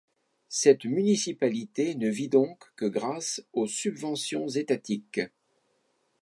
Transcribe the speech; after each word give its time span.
Cette 0.49 0.85
municipalité 0.85 1.93
ne 1.93 2.09
vie 2.09 2.27
donc 2.27 2.57
que 2.75 2.85
grâce 2.87 3.43
aux 3.53 3.67
subventions 3.67 4.47
étatiques. 4.47 5.21